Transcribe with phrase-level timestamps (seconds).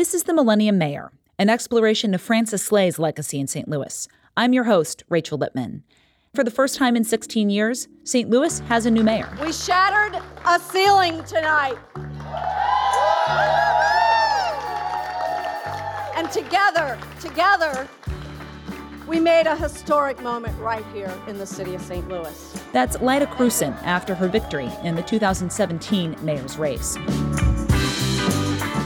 [0.00, 3.68] This is The Millennium Mayor, an exploration of Francis Slay's legacy in St.
[3.68, 4.08] Louis.
[4.34, 5.82] I'm your host, Rachel Lippmann.
[6.34, 8.30] For the first time in 16 years, St.
[8.30, 9.28] Louis has a new mayor.
[9.42, 11.76] We shattered a ceiling tonight.
[16.16, 17.86] And together, together,
[19.06, 22.08] we made a historic moment right here in the city of St.
[22.08, 22.58] Louis.
[22.72, 26.96] That's Lyda Krewson after her victory in the 2017 mayor's race.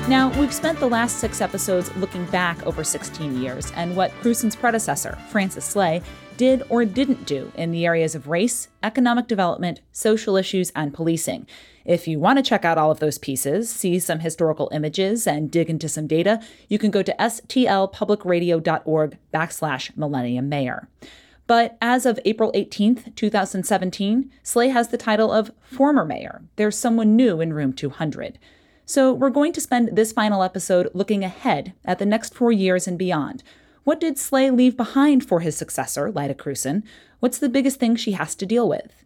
[0.06, 4.54] Now, we've spent the last six episodes looking back over 16 years and what Krewson's
[4.54, 6.02] predecessor, Francis Slay,
[6.36, 11.46] did or didn't do in the areas of race, economic development, social issues, and policing.
[11.86, 15.50] If you want to check out all of those pieces, see some historical images, and
[15.50, 20.86] dig into some data, you can go to stlpublicradio.org backslash millennium mayor.
[21.46, 26.42] But as of April 18th, 2017, Slay has the title of former mayor.
[26.56, 28.38] There's someone new in room 200.
[28.86, 32.86] So we're going to spend this final episode looking ahead at the next four years
[32.86, 33.42] and beyond.
[33.84, 36.82] What did Slay leave behind for his successor, Lyda Krewson?
[37.20, 39.04] What's the biggest thing she has to deal with?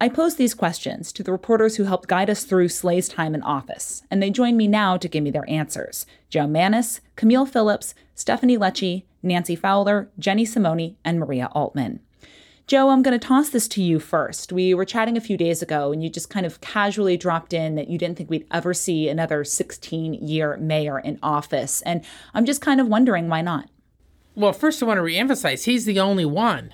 [0.00, 3.42] I posed these questions to the reporters who helped guide us through Slay's time in
[3.42, 6.06] office, and they join me now to give me their answers.
[6.30, 12.00] Jo Mannies, Camille Phillips, Stephanie Lecci, Nancy Fowler, Jenny Simeone, and Maria Altman.
[12.70, 14.52] Jo, I'm going to toss this to you first.
[14.52, 17.74] We were chatting a few days ago, and you just kind of casually dropped in
[17.74, 21.82] that you didn't think we'd ever see another 16 year mayor in office.
[21.82, 23.68] And I'm just kind of wondering why not?
[24.36, 26.72] Well, first, I want to reemphasize he's the only one.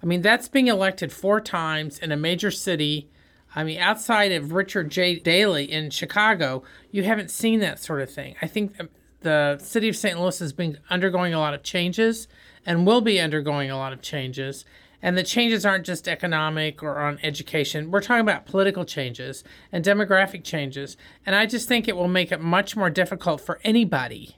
[0.00, 3.10] I mean, that's being elected four times in a major city.
[3.56, 5.18] I mean, outside of Richard J.
[5.18, 8.36] Daley in Chicago, you haven't seen that sort of thing.
[8.40, 8.90] I think um,
[9.22, 10.20] the city of St.
[10.20, 12.28] Louis has been undergoing a lot of changes
[12.64, 14.64] and will be undergoing a lot of changes.
[15.02, 17.90] And the changes aren't just economic or on education.
[17.90, 20.96] We're talking about political changes and demographic changes.
[21.26, 24.36] And I just think it will make it much more difficult for anybody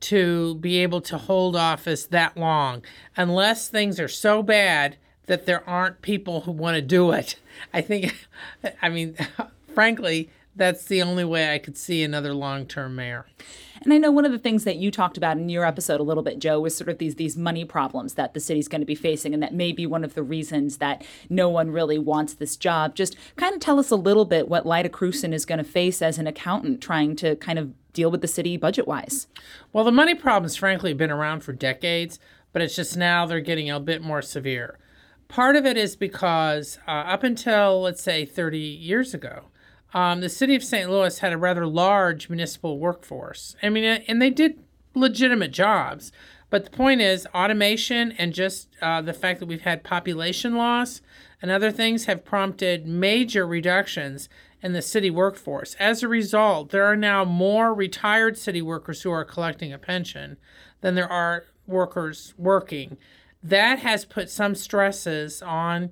[0.00, 2.82] to be able to hold office that long
[3.16, 7.36] unless things are so bad that there aren't people who want to do it.
[7.72, 8.28] I think,
[8.82, 9.16] I mean,
[9.74, 13.26] frankly, that's the only way I could see another long term mayor.
[13.82, 16.02] And I know one of the things that you talked about in your episode a
[16.02, 18.86] little bit, Jo, was sort of these these money problems that the city's going to
[18.86, 22.34] be facing, and that may be one of the reasons that no one really wants
[22.34, 22.94] this job.
[22.94, 26.02] Just kind of tell us a little bit what Lyda Krewson is going to face
[26.02, 29.28] as an accountant trying to kind of deal with the city budget wise.
[29.72, 32.18] Well, the money problems, frankly, have been around for decades,
[32.52, 34.78] but it's just now they're getting a bit more severe.
[35.28, 39.44] Part of it is because uh, up until, let's say, 30 years ago,
[39.94, 40.90] um, the city of St.
[40.90, 43.56] Louis had a rather large municipal workforce.
[43.62, 44.62] I mean, and they did
[44.94, 46.12] legitimate jobs.
[46.50, 51.02] But the point is, automation and just uh, the fact that we've had population loss
[51.42, 54.28] and other things have prompted major reductions
[54.62, 55.74] in the city workforce.
[55.78, 60.36] As a result, there are now more retired city workers who are collecting a pension
[60.80, 62.96] than there are workers working.
[63.42, 65.90] That has put some stresses on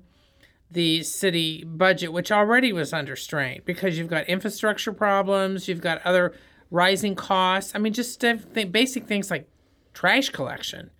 [0.69, 6.01] the city budget, which already was under strain because you've got infrastructure problems, you've got
[6.05, 6.33] other
[6.71, 7.71] rising costs.
[7.73, 8.23] I mean, just
[8.71, 9.47] basic things like
[9.93, 10.91] trash collection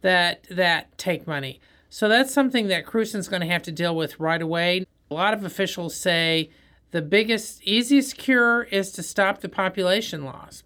[0.00, 1.60] that that take money.
[1.88, 4.86] So that's something that Krewson's going to have to deal with right away.
[5.10, 6.50] A lot of officials say
[6.92, 10.62] the biggest, easiest cure is to stop the population loss.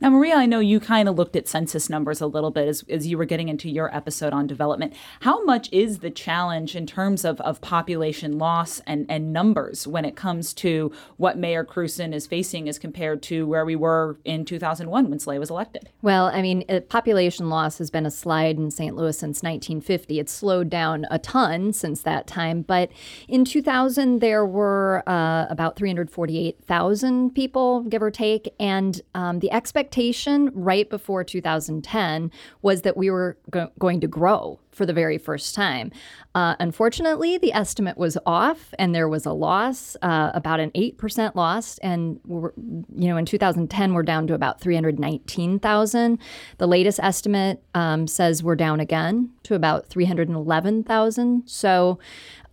[0.00, 2.84] Now, Maria, I know you kind of looked at census numbers a little bit as,
[2.88, 4.94] as you were getting into your episode on development.
[5.20, 10.04] How much is the challenge in terms of, of population loss and, and numbers when
[10.04, 14.44] it comes to what Mayor Krewson is facing as compared to where we were in
[14.44, 15.88] 2001 when Slay was elected?
[16.02, 18.94] Well, I mean, population loss has been a slide in St.
[18.94, 20.20] Louis since 1950.
[20.20, 22.90] It's slowed down a ton since that time, but
[23.28, 30.50] in 2000, there were uh, about 348,000 people, give or take, and um, the expectation
[30.54, 32.30] right before 2010
[32.60, 35.90] was that we were go- going to grow for the very first time.
[36.34, 40.98] Uh, unfortunately, the estimate was off, and there was a loss, uh, about an eight
[40.98, 41.78] percent loss.
[41.78, 46.18] And you know, in 2010, we're down to about 319,000.
[46.58, 51.42] The latest estimate um, says we're down again to about 311,000.
[51.46, 51.98] So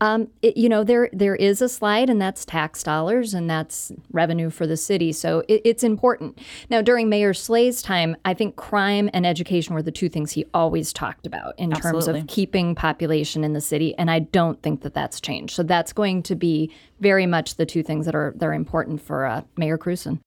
[0.04, 3.90] um, it, you know, there there is a slide, and that's tax dollars, and that's
[4.12, 5.14] revenue for the city.
[5.14, 6.40] So it, it's important.
[6.70, 10.46] Now, during Mayor Slay's time, I think crime and education were the two things he
[10.54, 12.14] always talked about in Absolutely.
[12.14, 15.56] terms of keeping population in the city, and I don't think that that's changed.
[15.56, 16.70] So that's going to be
[17.00, 20.20] very much the two things that are that are important for uh, Mayor Krewson.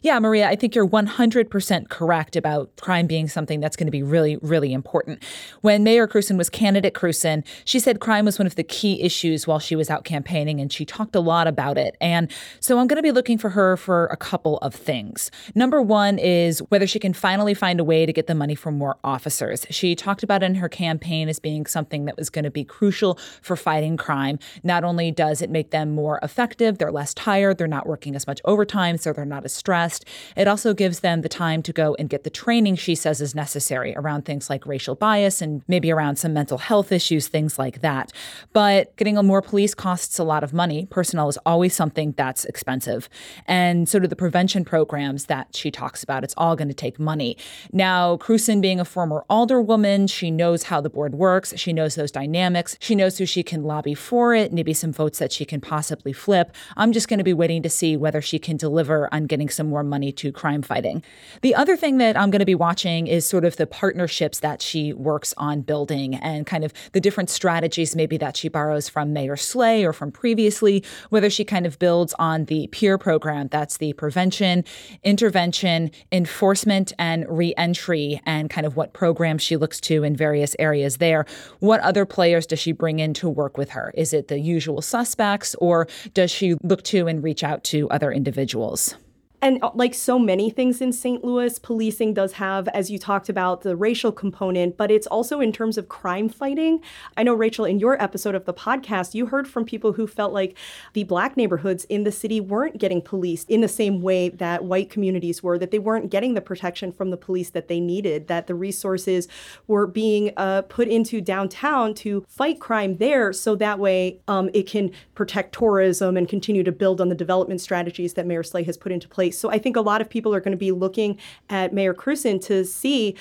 [0.00, 4.02] Yeah, Maria, I think you're 100% correct about crime being something that's going to be
[4.02, 5.24] really, really important.
[5.60, 9.48] When Mayor Krewson was candidate Krewson, she said crime was one of the key issues
[9.48, 11.96] while she was out campaigning, and she talked a lot about it.
[12.00, 12.30] And
[12.60, 15.32] so I'm going to be looking for her for a couple of things.
[15.56, 18.70] Number one is whether she can finally find a way to get the money for
[18.70, 19.66] more officers.
[19.70, 23.18] She talked about in her campaign as being something that was going to be crucial
[23.42, 24.38] for fighting crime.
[24.62, 28.28] Not only does it make them more effective, they're less tired, they're not working as
[28.28, 29.87] much overtime, so they're not as stressed.
[30.36, 33.34] It also gives them the time to go and get the training she says is
[33.34, 37.80] necessary around things like racial bias and maybe around some mental health issues, things like
[37.80, 38.12] that.
[38.52, 40.86] But getting more police costs a lot of money.
[40.86, 43.08] Personnel is always something that's expensive.
[43.46, 46.24] And so do the prevention programs that she talks about.
[46.24, 47.36] It's all going to take money.
[47.72, 51.54] Now, Krewson being a former alderwoman, she knows how the board works.
[51.56, 52.76] She knows those dynamics.
[52.80, 56.12] She knows who she can lobby for it, maybe some votes that she can possibly
[56.12, 56.54] flip.
[56.76, 59.68] I'm just going to be waiting to see whether she can deliver on getting some
[59.68, 61.02] more money to crime fighting.
[61.42, 64.62] The other thing that I'm going to be watching is sort of the partnerships that
[64.62, 69.12] she works on building and kind of the different strategies maybe that she borrows from
[69.12, 73.78] Mayor Slay or from previously, whether she kind of builds on the peer program that's
[73.78, 74.64] the prevention,
[75.02, 80.98] intervention, enforcement, and reentry, and kind of what programs she looks to in various areas
[80.98, 81.26] there.
[81.60, 83.92] What other players does she bring in to work with her?
[83.94, 88.12] Is it the usual suspects, or does she look to and reach out to other
[88.12, 88.94] individuals?
[89.40, 91.22] And uh, like so many things in St.
[91.22, 95.52] Louis, policing does have, as you talked about, the racial component, but it's also in
[95.52, 96.80] terms of crime fighting.
[97.16, 100.32] I know, Rachel, in your episode of the podcast, you heard from people who felt
[100.32, 100.56] like
[100.92, 104.90] the black neighborhoods in the city weren't getting policed in the same way that white
[104.90, 108.48] communities were, that they weren't getting the protection from the police that they needed, that
[108.48, 109.28] the resources
[109.68, 114.66] were being uh, put into downtown to fight crime there so that way um, it
[114.66, 118.76] can protect tourism and continue to build on the development strategies that Mayor Slay has
[118.76, 119.38] put into place place.
[119.38, 122.42] So I think a lot of people are going to be looking at Mayor Krewson
[122.46, 123.16] to see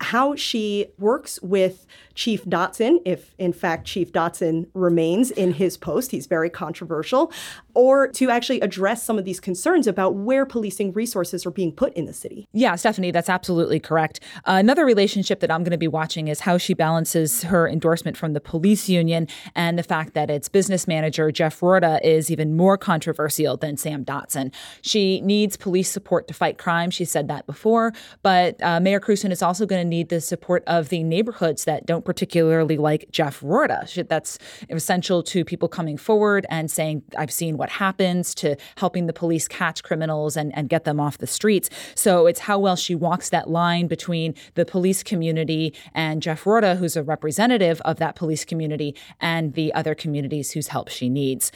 [0.00, 6.10] how she works with Chief Dotson, if in fact Chief Dotson remains in his post,
[6.10, 7.30] he's very controversial,
[7.74, 11.92] or to actually address some of these concerns about where policing resources are being put
[11.92, 12.48] in the city.
[12.52, 14.20] Yeah, Stephanie, that's absolutely correct.
[14.46, 18.16] Uh, another relationship that I'm going to be watching is how she balances her endorsement
[18.16, 22.56] from the police union and the fact that its business manager, Jeff Roorda, is even
[22.56, 24.52] more controversial than Sam Dotson.
[24.80, 26.90] She needs police support to fight crime.
[26.90, 27.92] She said that before,
[28.22, 31.84] but uh, Mayor Krewson is also going to need the support of the neighborhoods that
[31.84, 34.08] don't particularly like Jeff Roorda.
[34.08, 34.38] That's
[34.70, 39.46] essential to people coming forward and saying, I've seen what happens, to helping the police
[39.48, 41.68] catch criminals and, and get them off the streets.
[41.94, 46.78] So it's how well she walks that line between the police community and Jeff Roorda,
[46.78, 51.52] who's a representative of that police community, and the other communities whose help she needs.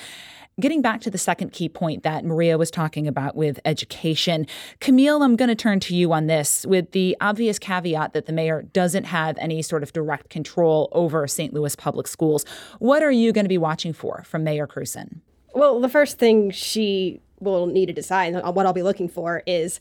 [0.61, 4.47] Getting back to the second key point that Maria was talking about with education,
[4.79, 8.33] Camille, I'm going to turn to you on this with the obvious caveat that the
[8.33, 11.55] mayor doesn't have any sort of direct control over St.
[11.55, 12.45] Louis public schools.
[12.79, 15.21] What are you going to be watching for from Mayor Krewson?
[15.55, 19.81] Well, the first thing she will need to decide, what I'll be looking for, is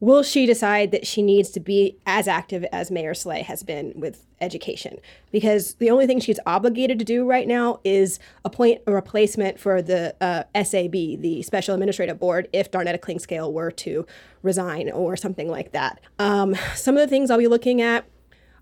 [0.00, 3.92] will she decide that she needs to be as active as Mayor Slay has been
[3.94, 4.98] with education?
[5.32, 9.80] Because the only thing she's obligated to do right now is appoint a replacement for
[9.80, 14.06] the uh, SAB, the Special Administrative Board, if Darnetta Clinkscale were to
[14.42, 16.00] resign or something like that.
[16.18, 18.04] Um, some of the things I'll be looking at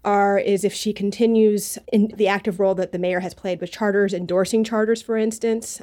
[0.05, 3.71] are is if she continues in the active role that the mayor has played with
[3.71, 5.81] charters, endorsing charters, for instance.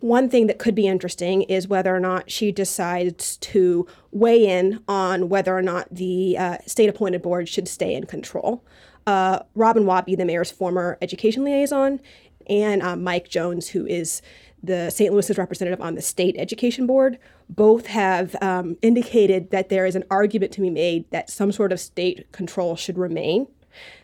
[0.00, 4.82] One thing that could be interesting is whether or not she decides to weigh in
[4.86, 8.64] on whether or not the uh, state appointed board should stay in control.
[9.06, 12.00] Uh, Robbyn Wahby, the mayor's former education liaison,
[12.48, 14.22] and uh, Mike Jones, who is
[14.62, 15.12] the St.
[15.12, 17.18] Louis's representative on the state education board,
[17.48, 21.72] both have um, indicated that there is an argument to be made that some sort
[21.72, 23.48] of state control should remain.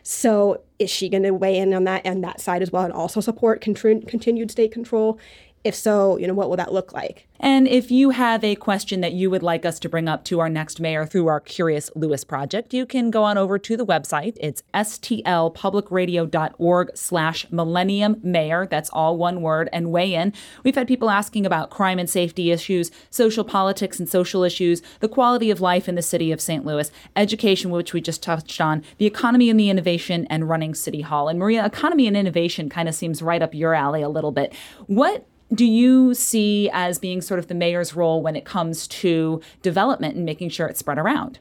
[0.03, 2.93] So, is she going to weigh in on that and that side as well and
[2.93, 5.19] also support continued state control?
[5.63, 7.27] If so, you know, what will that look like?
[7.41, 10.39] And if you have a question that you would like us to bring up to
[10.39, 13.85] our next mayor through our Curious Louis project, you can go on over to the
[13.85, 14.37] website.
[14.39, 18.67] It's stlpublicradio.org slash millennium mayor.
[18.67, 20.31] That's all one word and weigh in.
[20.63, 25.09] We've had people asking about crime and safety issues, social politics and social issues, the
[25.09, 26.65] quality of life in the city of St.
[26.65, 31.01] Louis, education, which we just touched on, the economy and the innovation, and running City
[31.01, 31.27] Hall.
[31.27, 34.53] And Maria, economy and innovation kind of seems right up your alley a little bit.
[34.87, 39.41] What do you see as being sort of the mayor's role when it comes to
[39.61, 41.39] development and making sure it's spread around?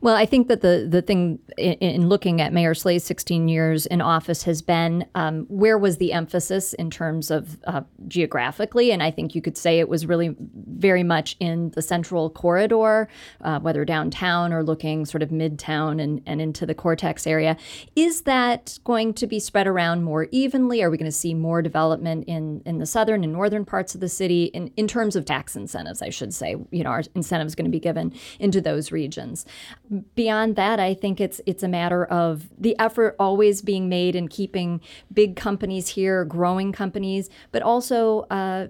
[0.00, 3.86] Well, I think that the the thing in, in looking at Mayor Slay's 16 years
[3.86, 9.02] in office has been um, where was the emphasis in terms of uh, geographically, and
[9.02, 13.08] I think you could say it was really very much in the central corridor,
[13.40, 17.56] uh, whether downtown or looking sort of midtown and, and into the Cortex area.
[17.96, 20.82] Is that going to be spread around more evenly?
[20.82, 24.00] Are we going to see more development in in the southern and northern parts of
[24.00, 26.02] the city in in terms of tax incentives?
[26.02, 29.44] I should say, you know, our incentives going to be given into those regions.
[30.14, 34.28] Beyond that, I think it's it's a matter of the effort always being made in
[34.28, 34.80] keeping
[35.12, 38.68] big companies here, growing companies, but also uh,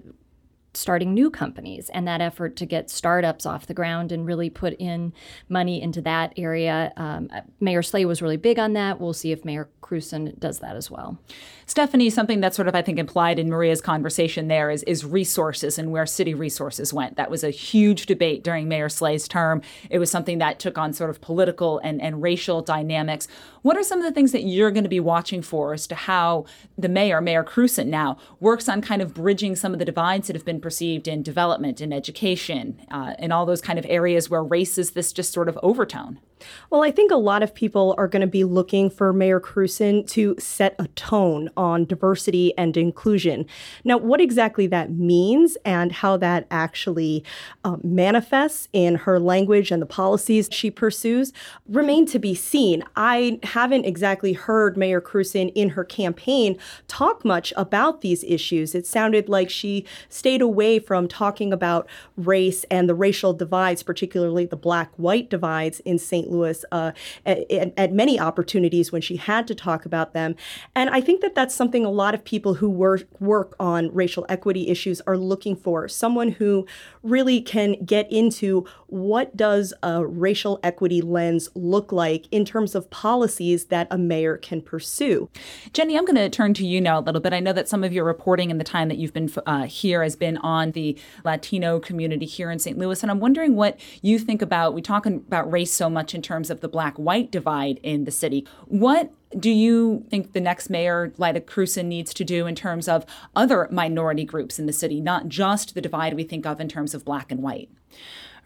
[0.73, 4.73] starting new companies and that effort to get startups off the ground and really put
[4.73, 5.13] in
[5.47, 6.93] money into that area.
[6.95, 8.99] Um, Mayor Slay was really big on that.
[8.99, 11.17] We'll see if Mayor Krewson does that as well.
[11.65, 15.77] Stephanie, something that's sort of I think implied in Maria's conversation there is is resources
[15.79, 17.15] and where city resources went.
[17.17, 19.61] That was a huge debate during Mayor Slay's term.
[19.89, 23.27] It was something that took on sort of political and, and racial dynamics.
[23.61, 25.95] What are some of the things that you're going to be watching for as to
[25.95, 26.45] how
[26.77, 30.35] the mayor, Mayor Krewson now, works on kind of bridging some of the divides that
[30.35, 34.43] have been perceived in development, in education, uh, in all those kind of areas where
[34.43, 36.19] race is this just sort of overtone?
[36.69, 40.07] Well, I think a lot of people are going to be looking for Mayor Krewson
[40.09, 43.45] to set a tone on diversity and inclusion.
[43.83, 47.23] Now, what exactly that means and how that actually
[47.63, 51.33] uh, manifests in her language and the policies she pursues
[51.67, 52.83] remain to be seen.
[52.95, 58.75] I haven't exactly heard Mayor Krewson in her campaign talk much about these issues.
[58.75, 64.45] It sounded like she stayed away from talking about race and the racial divides, particularly
[64.45, 65.97] the black white divides in
[66.29, 66.31] St.
[66.31, 66.91] Louis uh,
[67.25, 70.35] at, at, many opportunities when she had to talk about them.
[70.75, 74.25] And I think that that's something a lot of people who work, work on racial
[74.29, 76.67] equity issues are looking for someone who
[77.03, 82.89] really can get into what does a racial equity lens look like in terms of
[82.89, 85.29] policies that a mayor can pursue.
[85.73, 87.33] Jenny, I'm going to turn to you now a little bit.
[87.33, 90.03] I know that some of your reporting in the time that you've been uh, here
[90.03, 92.77] has been on the Latino community here in St.
[92.77, 94.73] Louis, and I'm wondering what you think about.
[94.73, 98.45] We talk about race so much in terms of the black-white divide in the city.
[98.65, 103.05] What do you think the next mayor, Lyda Krewson, needs to do in terms of
[103.37, 106.93] other minority groups in the city, not just the divide we think of in terms
[106.93, 107.69] of black and white?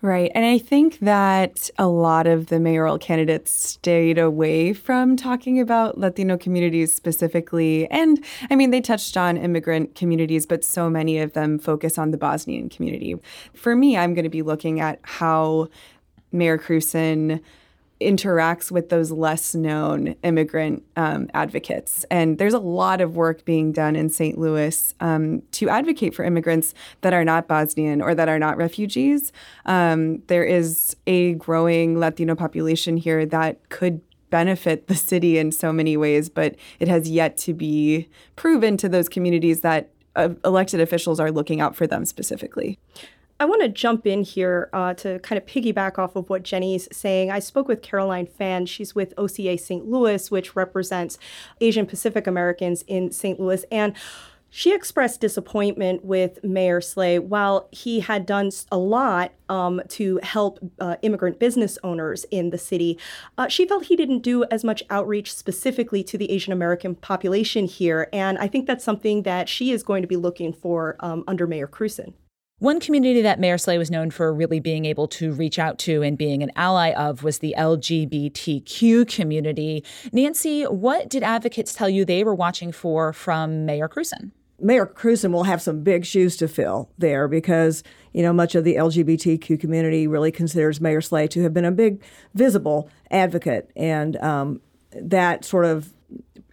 [0.04, 0.32] Right.
[0.36, 5.98] And I think that a lot of the mayoral candidates stayed away from talking about
[5.98, 7.90] Latino communities specifically.
[7.90, 12.12] And I mean, they touched on immigrant communities, but so many of them focus on
[12.12, 13.16] the Bosnian community.
[13.56, 15.70] For me, I'm going to be looking at how
[16.34, 17.42] Mayor Krewson
[18.04, 22.06] interacts with those less known immigrant um, advocates.
[22.12, 24.38] And there's a lot of work being done in St.
[24.38, 29.32] Louis um, to advocate for immigrants that are not Bosnian or that are not refugees.
[29.66, 35.72] Um, there is a growing Latino population here that could benefit the city in so
[35.72, 40.80] many ways, but it has yet to be proven to those communities that uh, elected
[40.80, 42.80] officials are looking out for them specifically.
[43.40, 46.88] I want to jump in here uh, to kind of piggyback off of what Jenny's
[46.92, 47.32] saying.
[47.32, 48.66] I spoke with Caroline Fan.
[48.66, 49.86] She's with OCA St.
[49.86, 51.18] Louis, which represents
[51.60, 53.40] Asian Pacific Americans in St.
[53.40, 53.66] Louis.
[53.72, 53.96] And
[54.56, 57.18] she expressed disappointment with Mayor Slay.
[57.18, 62.60] While he had done a lot um, to help uh, immigrant business owners in the
[62.60, 63.00] city,
[63.36, 67.66] uh, she felt he didn't do as much outreach specifically to the Asian American population
[67.66, 68.10] here.
[68.14, 71.48] And I think that's something that she is going to be looking for um, under
[71.48, 72.14] Mayor Krewson.
[72.64, 76.02] One community that Mayor Slay was known for really being able to reach out to
[76.02, 79.84] and being an ally of was the LGBTQ community.
[80.14, 84.32] Nancy, what did advocates tell you they were watching for from Mayor Krewson?
[84.62, 88.64] Mayor Krewson will have some big shoes to fill there because, you know, much of
[88.64, 92.02] the LGBTQ community really considers Mayor Slay to have been a big
[92.34, 93.72] visible advocate.
[93.76, 94.62] And um,
[94.94, 95.92] that sort of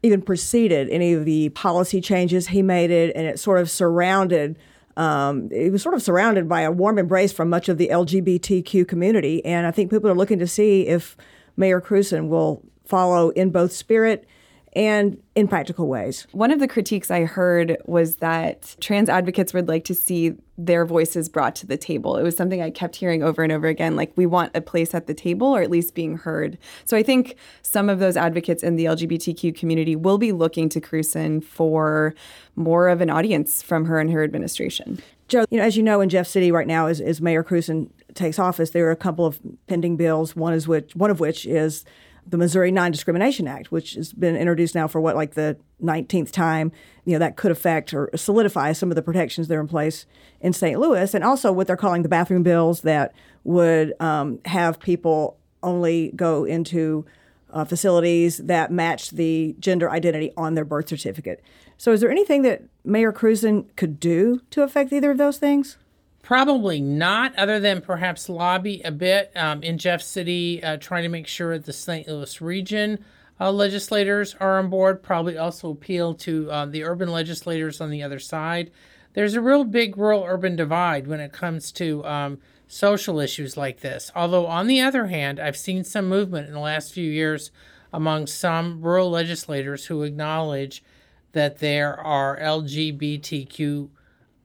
[0.03, 4.59] even preceded any of the policy changes he made it, and it sort of surrounded
[5.01, 8.87] um, it was sort of surrounded by a warm embrace from much of the LGBTQ
[8.87, 9.43] community.
[9.47, 11.17] And I think people are looking to see if
[11.57, 14.29] Mayor Krewson will follow in both spirit
[14.75, 16.27] and in practical ways.
[16.33, 20.85] One of the critiques I heard was that trans advocates would like to see their
[20.85, 22.17] voices brought to the table.
[22.17, 24.95] It was something I kept hearing over and over again like, we want a place
[24.95, 26.59] at the table or at least being heard.
[26.85, 30.81] So I think some of those advocates in the LGBTQ community will be looking to
[30.81, 32.15] Krewson for
[32.55, 35.01] more of an audience from her and her administration.
[35.29, 37.89] Jo, you know, as you know, in Jeff City right now, as, as Mayor Krewson
[38.15, 40.35] takes office, there are a couple of pending bills.
[40.35, 41.85] One is which one of which is
[42.31, 46.73] the Missouri Non-Discrimination Act, which has been introduced now for what, like the 19th time.
[47.05, 50.07] You know, that could affect or solidify some of the protections that are in place
[50.41, 50.79] in St.
[50.79, 53.13] Louis, and also what they're calling the bathroom bills that
[53.45, 57.05] would um, have people only go into
[57.53, 61.43] uh, facilities that match the gender identity on their birth certificate.
[61.77, 65.77] So, is there anything that Mayor Krewson could do to affect either of those things?
[66.23, 71.09] Probably not, other than perhaps lobby a bit um, in Jeff City, uh, trying to
[71.09, 72.07] make sure that the St.
[72.07, 73.05] Louis region
[73.41, 75.03] uh, legislators are on board.
[75.03, 78.71] Probably also appeal to uh, the urban legislators on the other side.
[79.15, 83.81] There's a real big rural urban divide when it comes to um, social issues like
[83.81, 84.13] this.
[84.15, 87.51] Although, on the other hand, I've seen some movement in the last few years
[87.93, 90.85] among some rural legislators who acknowledge
[91.33, 93.89] that there are LGBTQ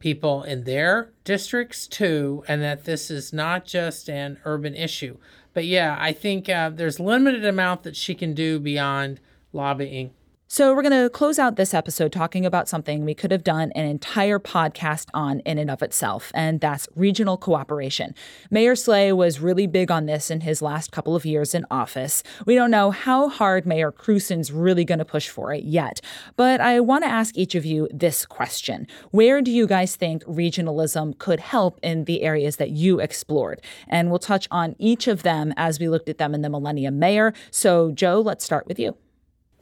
[0.06, 5.18] people in their districts too, and that this is not just an urban issue.
[5.52, 9.20] But yeah, I think uh, there's limited amount that she can do beyond
[9.52, 10.12] lobbying.
[10.56, 13.74] So, we're going to close out this episode talking about something we could have done
[13.76, 18.16] an entire podcast on in and of itself, and that's regional cooperation.
[18.50, 22.24] Mayor Slay was really big on this in his last couple of years in office.
[22.46, 26.00] We don't know how hard Mayor Krewson's really going to push for it yet,
[26.38, 30.24] but I want to ask each of you this question Where do you guys think
[30.24, 33.60] regionalism could help in the areas that you explored?
[33.90, 36.98] And we'll touch on each of them as we looked at them in the Millennium
[36.98, 37.34] Mayor.
[37.52, 38.96] So, Jo, let's start with you.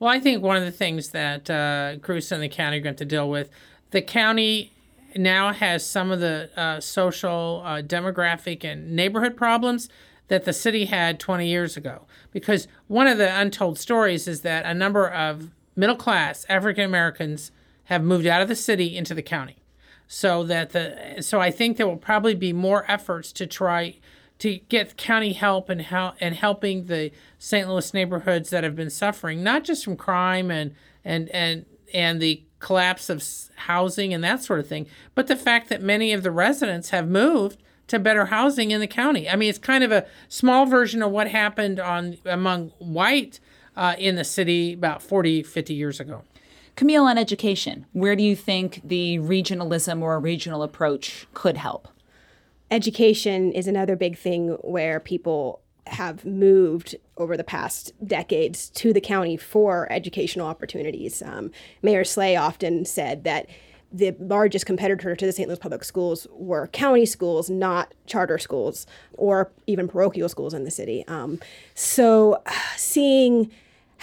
[0.04, 3.06] Well, I think one of the things that uh, Krewson the county are going to
[3.06, 3.50] deal with,
[3.92, 4.74] the county
[5.16, 9.88] now has some of the uh, social, uh, demographic, and neighborhood problems
[10.28, 12.02] that the city had 20 years ago.
[12.34, 17.54] Because one of the untold stories is that a number of middle class African Americans
[17.86, 19.64] have moved out of the city into the county.
[20.10, 24.00] So that the so I think there will probably be more efforts to try
[24.44, 27.66] to get county help and how and helping the St.
[27.66, 32.44] Louis neighborhoods that have been suffering not just from crime and and and and the
[32.60, 33.24] collapse of
[33.56, 34.86] housing and that sort of thing,
[35.16, 38.88] but the fact that many of the residents have moved to better housing in the
[38.88, 39.30] county.
[39.30, 43.40] I mean, it's kind of a small version of what happened on among white
[43.78, 46.24] uh, in the city about 40, 50 years ago.
[46.76, 51.88] Camille, on education, where do you think the regionalism or a regional approach could help?
[52.72, 59.02] Education is another big thing where people have moved over the past decades to the
[59.02, 61.22] county for educational opportunities.
[61.22, 61.52] Um,
[61.82, 63.48] Mayor Slay often said that
[63.92, 65.48] the largest competitor to the St.
[65.48, 70.72] Louis Public Schools were county schools, not charter schools or even parochial schools in the
[70.72, 71.06] city.
[71.08, 71.40] Um,
[71.76, 72.42] so,
[72.76, 73.52] seeing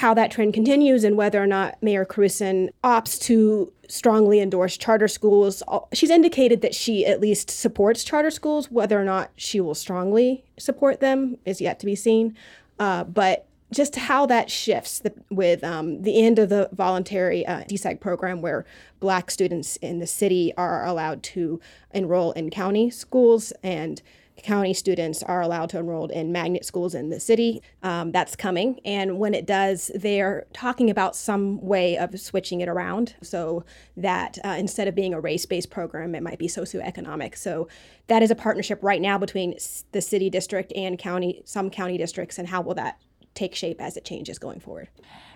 [0.00, 5.08] how that trend continues and whether or not Mayor Krewson opts to strongly endorse charter
[5.08, 5.62] schools.
[5.92, 8.70] She's indicated that she at least supports charter schools.
[8.70, 12.34] Whether or not she will strongly support them is yet to be seen.
[12.78, 17.62] Uh, but just how that shifts the, with um, the end of the voluntary uh,
[18.00, 18.64] program, where
[19.00, 21.60] Black students in the city are allowed to
[21.90, 24.00] enroll in county schools and
[24.42, 27.62] county students are allowed to enroll in magnet schools in the city.
[27.82, 28.80] Um, that's coming.
[28.84, 33.64] And when it does, they're talking about some way of switching it around so
[33.96, 37.36] that uh, instead of being a race based program, it might be socioeconomic.
[37.36, 37.68] So
[38.06, 39.56] that is a partnership right now between
[39.92, 42.38] the city district and county, some county districts.
[42.38, 43.00] And how will that
[43.34, 44.88] take shape as it changes going forward?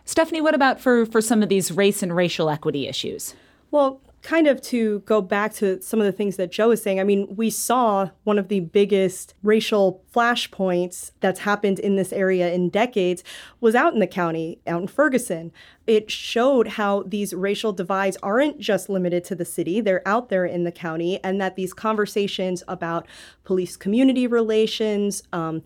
[0.04, 3.34] Stephanie, what about for, for some of these race and racial equity issues?
[3.70, 6.98] Well, kind of to go back to some of the things that Jo was saying,
[6.98, 12.52] I mean, we saw one of the biggest racial flashpoints that's happened in this area
[12.52, 13.22] in decades
[13.60, 15.52] was out in the county, out in Ferguson
[15.86, 20.46] it showed how these racial divides aren't just limited to the city, they're out there
[20.46, 23.06] in the county, and that these conversations about
[23.44, 25.62] police community relations, um,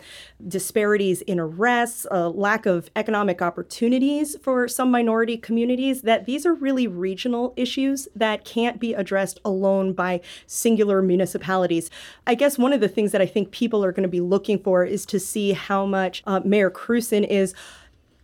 [0.47, 6.55] disparities in arrests, uh, lack of economic opportunities for some minority communities, that these are
[6.55, 11.91] really regional issues that can't be addressed alone by singular municipalities.
[12.27, 14.59] I guess one of the things that I think people are going to be looking
[14.59, 17.55] for is to see how much uh, Mayor Krewson is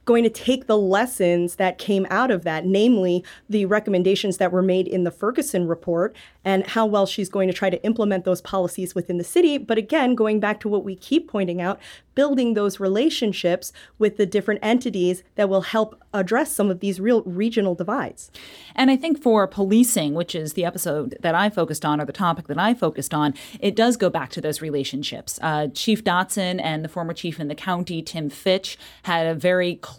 [0.05, 4.62] going to take the lessons that came out of that, namely the recommendations that were
[4.62, 6.14] made in the Ferguson report,
[6.45, 9.59] and how well she's going to try to implement those policies within the city.
[9.59, 11.81] But again, going back to what we keep pointing out,
[12.14, 17.23] building those relationships with the different entities that will help address some of these real
[17.23, 18.31] regional divides.
[18.77, 22.12] And I think for policing, which is the episode that I focused on or the
[22.12, 25.40] topic that I focused on, it does go back to those relationships.
[25.43, 29.77] Uh, chief Dotson and the former chief in the county, Tim Fitch, had a very
[29.77, 29.94] close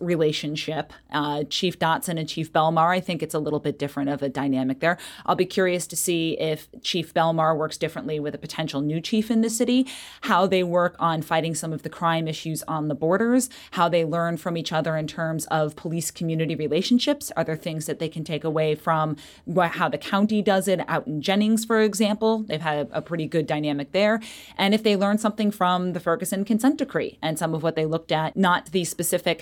[0.00, 0.92] relationship.
[1.12, 4.28] Uh, chief Dotson and Chief Belmar, I think it's a little bit different of a
[4.28, 4.98] dynamic there.
[5.24, 9.30] I'll be curious to see if Chief Belmar works differently with a potential new chief
[9.30, 9.86] in the city,
[10.22, 14.04] how they work on fighting some of the crime issues on the borders, how they
[14.04, 17.30] learn from each other in terms of police community relationships.
[17.36, 19.16] Are there things that they can take away from
[19.56, 22.44] how the county does it out in Jennings, for example?
[22.44, 24.20] They've had a pretty good dynamic there.
[24.56, 27.86] And if they learn something from the Ferguson consent decree and some of what they
[27.86, 29.35] looked at, not the specific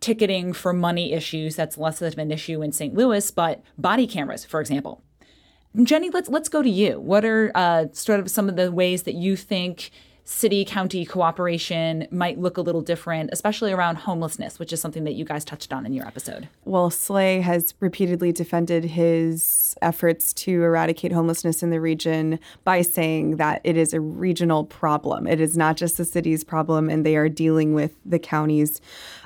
[0.00, 2.94] ticketing for money issues that's less of an issue in St.
[2.94, 5.02] Louis, but body cameras, for example.
[5.84, 7.00] Jenny, let's let's go to you.
[7.00, 9.90] What are uh, sort of some of the ways that you think
[10.24, 15.14] city county cooperation might look a little different, especially around homelessness, which is something that
[15.14, 16.48] you guys touched on in your episode.
[16.64, 23.36] Well, Slay has repeatedly defended his efforts to eradicate homelessness in the region by saying
[23.36, 25.26] that it is a regional problem.
[25.26, 28.80] It is not just the city's problem, and they are dealing with the county's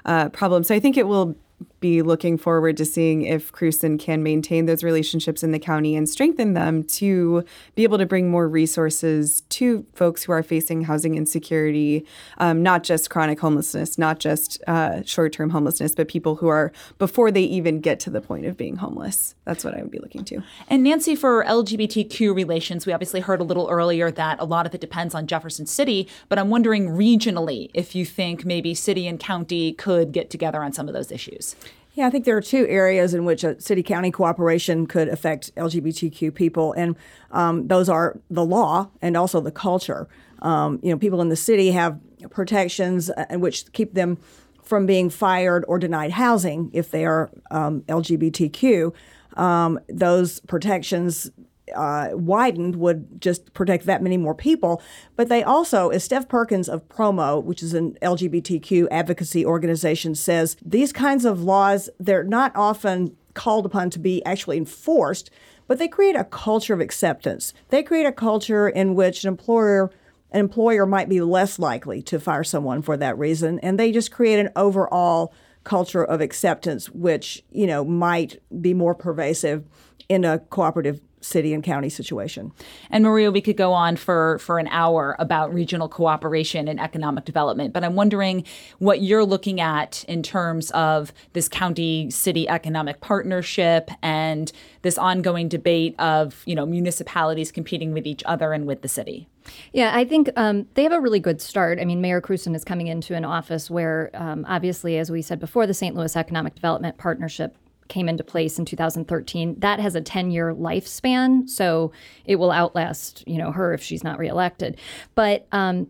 [0.05, 0.65] uh, problem.
[0.65, 1.37] So I think it will
[1.87, 6.09] be looking forward to seeing if Krewson can maintain those relationships in the county and
[6.09, 7.45] strengthen them to
[7.77, 12.05] be able to bring more resources to folks who are facing housing insecurity,
[12.39, 16.73] um, not just chronic homelessness, not just uh, short term homelessness, but people who are
[16.99, 19.37] before they even get to the point of being homeless.
[19.45, 20.43] That's what I would be looking to.
[20.67, 24.75] And Nancy, for LGBTQ relations, we obviously heard a little earlier that a lot of
[24.75, 29.21] it depends on Jefferson City, but I'm wondering regionally if you think maybe city and
[29.21, 31.55] county could get together on some of those issues.
[31.97, 35.55] Yeah, I think there are two areas in which a city county cooperation could affect
[35.57, 36.95] LGBTQ people, and
[37.31, 40.07] um, those are the law and also the culture.
[40.43, 44.19] Um, you know, people in the city have protections uh, which keep them
[44.63, 48.93] from being fired or denied housing if they are um, LGBTQ.
[49.39, 51.31] Um, those protections
[51.75, 54.83] uh, widened would just protect that many more people.
[55.17, 60.57] But they also, as Steph Perkins of Promo, which is an LGBTQ advocacy organization, says,
[60.65, 65.31] these kinds of laws, they're not often called upon to be actually enforced,
[65.69, 67.53] but they create a culture of acceptance.
[67.69, 69.91] They create a culture in which an employer
[70.33, 74.11] an employer might be less likely to fire someone for that reason, and they just
[74.11, 79.65] create an overall culture of acceptance, which you know might be more pervasive
[80.09, 82.53] in a cooperative city and county situation.
[82.91, 87.25] And Maria, we could go on for for an hour about regional cooperation and economic
[87.25, 88.45] development, but I'm wondering
[88.79, 94.53] what you're looking at in terms of this county city economic partnership and
[94.83, 99.29] this ongoing debate of, you know, municipalities competing with each other and with the city.
[99.73, 101.79] Yeah, I think um, they have a really good start.
[101.81, 105.39] I mean, Mayor Krewson is coming into an office where, um, obviously, as we said
[105.39, 105.95] before, the St.
[105.95, 107.57] Louis Economic Development Partnership
[107.89, 109.57] came into place in 2013.
[109.59, 111.93] That has a 10-year lifespan, so
[112.25, 114.79] it will outlast, you know, her if she's not reelected.
[115.15, 115.89] But um,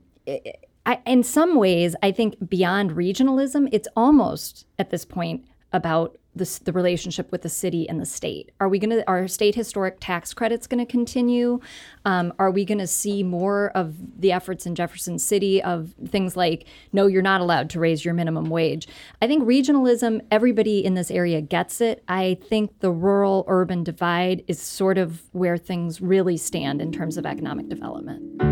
[0.87, 6.61] I, in some ways, I think beyond regionalism, it's almost at this point about the,
[6.64, 8.53] the relationship with the city and the state.
[8.61, 11.61] Are we going to, are state historic tax credits going to continue?
[12.05, 16.37] Um, are we going to see more of the efforts in Jefferson City of things
[16.37, 18.87] like, no, you're not allowed to raise your minimum wage?
[19.22, 22.05] I think regionalism, everybody in this area gets it.
[22.07, 27.16] I think the rural urban divide is sort of where things really stand in terms
[27.16, 28.42] of economic development.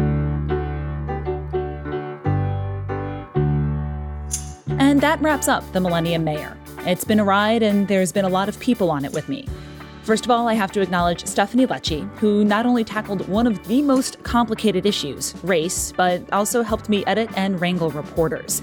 [4.80, 6.56] And that wraps up the Millennium Mayor.
[6.86, 9.48] It's been a ride, and there's been a lot of people on it with me.
[10.02, 13.66] First of all, I have to acknowledge Stephanie Lecci, who not only tackled one of
[13.68, 18.60] the most complicated issues, race, but also helped me edit and wrangle reporters.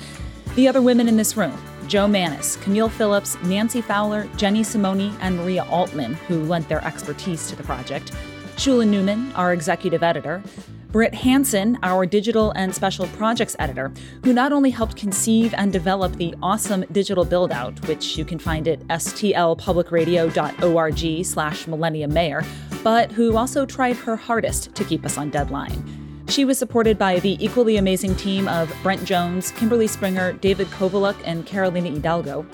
[0.54, 1.58] The other women in this room
[1.88, 7.50] Jo Mannies, Camille Phillips, Nancy Fowler, Jenny Simeone, and Maria Altman, who lent their expertise
[7.50, 8.12] to the project.
[8.56, 10.44] Shula Neuman, our executive editor.
[10.92, 13.94] Britt Hanson, our digital and special projects editor,
[14.26, 18.68] who not only helped conceive and develop the awesome digital build-out, which you can find
[18.68, 22.44] at stlpublicradio.org slash millennium mayor,
[22.84, 26.26] but who also tried her hardest to keep us on deadline.
[26.28, 31.16] She was supported by the equally amazing team of Brent Jones, Kimberly Springer, David Kovaluk,
[31.24, 32.46] and Carolina Hidalgo.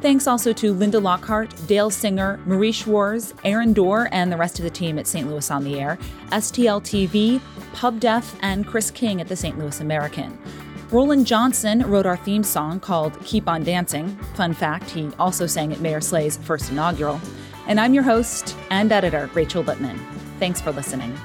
[0.00, 4.64] Thanks also to Linda Lockhart, Dale Singer, Marie Schwartz, Aaron Doerr, and the rest of
[4.64, 5.28] the team at St.
[5.28, 7.38] Louis on the Air, STL TV,
[7.74, 9.58] Pub Def, and Chris King at the St.
[9.58, 10.38] Louis American.
[10.90, 14.16] Roland Johnson wrote our theme song called Keep on Dancing.
[14.34, 17.20] Fun fact, he also sang at Mayor Slay's first inaugural.
[17.66, 19.98] And I'm your host and editor, Rachel Lippmann.
[20.38, 21.16] Thanks for listening.